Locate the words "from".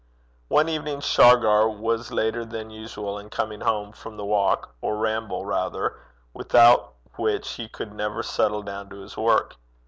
3.91-4.17